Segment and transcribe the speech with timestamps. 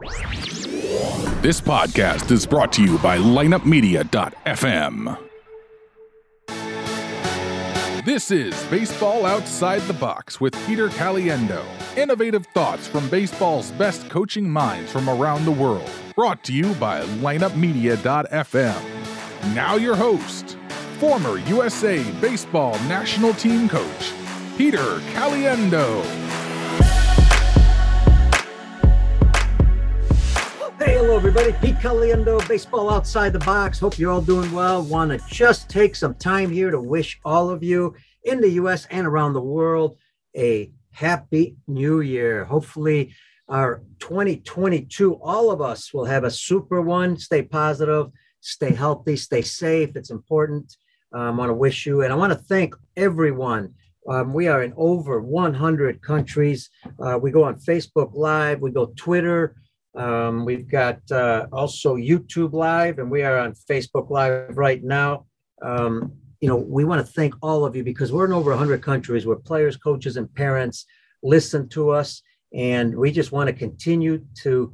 [0.00, 5.18] This podcast is brought to you by lineupmedia.fm.
[8.06, 11.62] This is Baseball Outside the Box with Peter Caliendo.
[11.98, 15.90] Innovative thoughts from baseball's best coaching minds from around the world.
[16.14, 19.54] Brought to you by lineupmedia.fm.
[19.54, 20.56] Now, your host,
[20.98, 24.14] former USA Baseball National Team Coach,
[24.56, 26.29] Peter Caliendo.
[31.10, 31.52] Hello, everybody.
[31.54, 33.80] Pete Caliendo, Baseball Outside the Box.
[33.80, 34.80] Hope you're all doing well.
[34.80, 38.86] Want to just take some time here to wish all of you in the U.S.
[38.92, 39.98] and around the world
[40.36, 42.44] a happy new year.
[42.44, 43.12] Hopefully,
[43.48, 47.16] our 2022, all of us will have a super one.
[47.16, 49.96] Stay positive, stay healthy, stay safe.
[49.96, 50.76] It's important.
[51.12, 53.74] Um, I want to wish you, and I want to thank everyone.
[54.08, 56.70] Um, we are in over 100 countries.
[57.00, 59.56] Uh, we go on Facebook Live, we go Twitter.
[59.94, 65.26] Um, we've got uh, also YouTube Live, and we are on Facebook Live right now.
[65.62, 68.82] Um, you know, we want to thank all of you because we're in over 100
[68.82, 70.86] countries where players, coaches, and parents
[71.22, 72.22] listen to us.
[72.54, 74.72] And we just want to continue to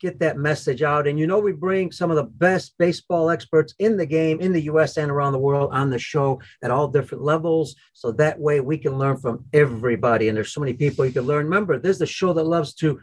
[0.00, 1.06] get that message out.
[1.06, 4.52] And you know, we bring some of the best baseball experts in the game, in
[4.52, 7.74] the US and around the world on the show at all different levels.
[7.92, 10.28] So that way we can learn from everybody.
[10.28, 11.44] And there's so many people you can learn.
[11.44, 13.00] Remember, this is the show that loves to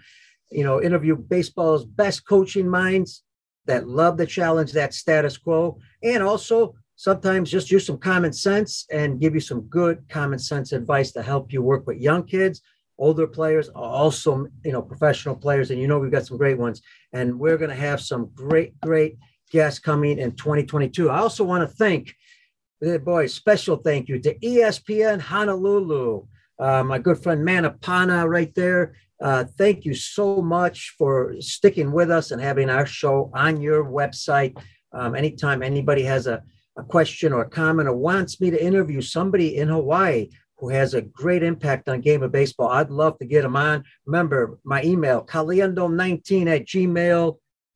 [0.52, 3.24] you know, interview baseball's best coaching minds
[3.66, 8.86] that love to challenge that status quo and also sometimes just use some common sense
[8.92, 12.62] and give you some good common sense advice to help you work with young kids.
[12.98, 16.82] Older players also you know professional players and you know we've got some great ones.
[17.14, 19.18] And we're going to have some great great
[19.52, 22.16] guests coming in 2022 i also want to thank
[22.84, 26.26] eh, boy special thank you to espn honolulu
[26.62, 32.10] uh, my good friend manapana right there uh, thank you so much for sticking with
[32.10, 34.58] us and having our show on your website.
[34.92, 36.42] Um, anytime anybody has a,
[36.76, 40.96] a question or a comment or wants me to interview somebody in Hawaii who has
[40.96, 43.84] a great impact on game of baseball, I'd love to get them on.
[44.06, 46.66] Remember, my email, caliendo19 at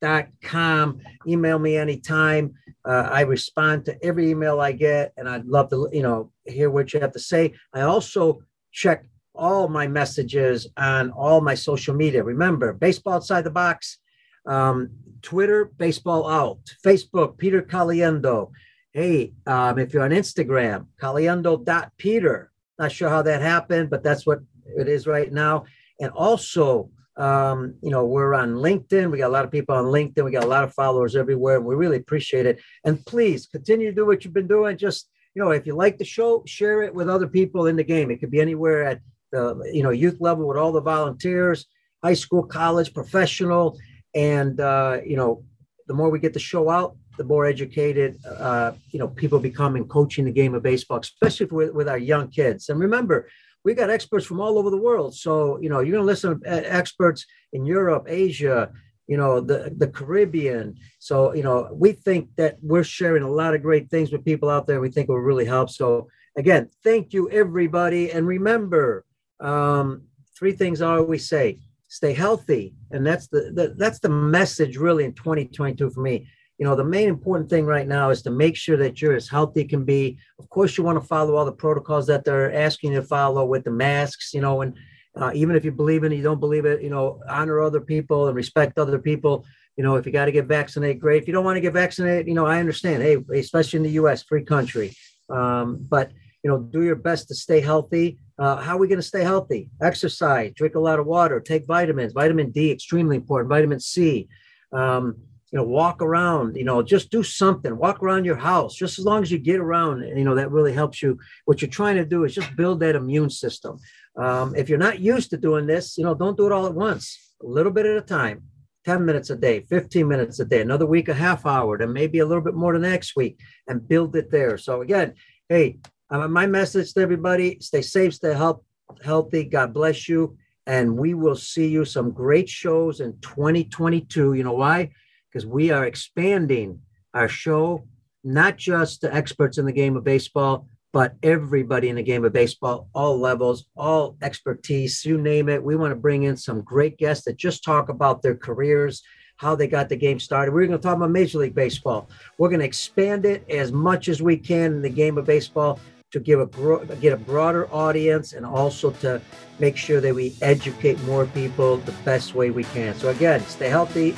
[0.02, 1.00] gmail.com.
[1.28, 2.54] Email me anytime.
[2.84, 6.70] Uh, I respond to every email I get, and I'd love to, you know, hear
[6.70, 7.54] what you have to say.
[7.72, 8.42] I also
[8.76, 12.22] check all my messages on all my social media.
[12.22, 13.98] Remember, Baseball Outside the Box,
[14.46, 14.90] um,
[15.22, 18.50] Twitter, Baseball Out, Facebook, Peter Caliendo.
[18.92, 22.52] Hey, um, if you're on Instagram, caliendo.peter.
[22.78, 24.40] Not sure how that happened, but that's what
[24.78, 25.64] it is right now.
[25.98, 29.10] And also, um, you know, we're on LinkedIn.
[29.10, 30.22] We got a lot of people on LinkedIn.
[30.24, 31.62] We got a lot of followers everywhere.
[31.62, 32.60] We really appreciate it.
[32.84, 34.76] And please continue to do what you've been doing.
[34.76, 37.84] Just, you know, if you like the show, share it with other people in the
[37.84, 38.10] game.
[38.10, 39.00] It could be anywhere at
[39.32, 41.66] the you know youth level with all the volunteers,
[42.02, 43.78] high school, college, professional,
[44.14, 45.44] and uh, you know
[45.88, 49.76] the more we get the show out, the more educated uh, you know people become
[49.76, 52.70] in coaching the game of baseball, especially with, with our young kids.
[52.70, 53.28] And remember,
[53.62, 55.14] we got experts from all over the world.
[55.14, 58.70] So you know you're going to listen to experts in Europe, Asia,
[59.06, 63.54] you know the the caribbean so you know we think that we're sharing a lot
[63.54, 67.12] of great things with people out there we think will really help so again thank
[67.12, 69.04] you everybody and remember
[69.40, 70.02] um,
[70.36, 75.04] three things I always say: stay healthy, and that's the, the that's the message really
[75.04, 76.28] in 2022 for me.
[76.58, 79.28] You know, the main important thing right now is to make sure that you're as
[79.28, 80.18] healthy can be.
[80.38, 83.44] Of course, you want to follow all the protocols that they're asking you to follow
[83.44, 84.32] with the masks.
[84.32, 84.76] You know, and
[85.16, 86.82] uh, even if you believe in it, you don't believe it.
[86.82, 89.44] You know, honor other people and respect other people.
[89.76, 91.22] You know, if you got to get vaccinated, great.
[91.22, 93.02] If you don't want to get vaccinated, you know, I understand.
[93.02, 94.94] Hey, especially in the U.S., free country.
[95.28, 96.12] Um, but
[96.42, 99.22] you know, do your best to stay healthy uh, how are we going to stay
[99.22, 99.70] healthy?
[99.80, 102.12] Exercise, drink a lot of water, take vitamins.
[102.12, 103.48] Vitamin D, extremely important.
[103.48, 104.28] Vitamin C.
[104.72, 105.16] Um,
[105.52, 106.56] you know, walk around.
[106.56, 107.76] You know, just do something.
[107.76, 108.74] Walk around your house.
[108.74, 111.18] Just as long as you get around, you know, that really helps you.
[111.44, 113.78] What you're trying to do is just build that immune system.
[114.16, 116.74] Um, if you're not used to doing this, you know, don't do it all at
[116.74, 117.34] once.
[117.42, 118.42] A little bit at a time.
[118.86, 122.20] 10 minutes a day, 15 minutes a day, another week, a half hour, then maybe
[122.20, 124.56] a little bit more the next week, and build it there.
[124.56, 125.14] So, again,
[125.48, 125.78] hey,
[126.08, 128.64] uh, my message to everybody stay safe, stay help,
[129.02, 129.44] healthy.
[129.44, 130.36] God bless you.
[130.66, 134.34] And we will see you some great shows in 2022.
[134.34, 134.90] You know why?
[135.36, 136.80] Because we are expanding
[137.12, 137.84] our show,
[138.24, 142.32] not just the experts in the game of baseball, but everybody in the game of
[142.32, 145.62] baseball, all levels, all expertise, you name it.
[145.62, 149.02] We want to bring in some great guests that just talk about their careers,
[149.36, 150.54] how they got the game started.
[150.54, 152.08] We're going to talk about Major League Baseball.
[152.38, 155.78] We're going to expand it as much as we can in the game of baseball
[156.12, 159.20] to give a get a broader audience and also to
[159.58, 162.94] make sure that we educate more people the best way we can.
[162.94, 164.16] So again, stay healthy,